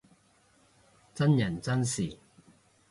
[1.13, 2.17] 真人真事